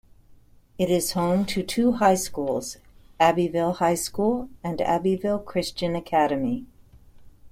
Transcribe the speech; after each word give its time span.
It 0.79 0.89
is 0.89 1.11
home 1.11 1.45
to 1.45 1.61
two 1.61 1.91
high 1.91 2.15
schools: 2.15 2.77
Abbeville 3.19 3.73
High 3.73 3.93
School 3.93 4.49
and 4.63 4.81
Abbeville 4.81 5.37
Christian 5.37 5.95
Academy. 5.95 6.65